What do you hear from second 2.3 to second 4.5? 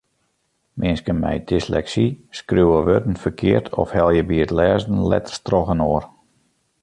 skriuwe wurden ferkeard of helje by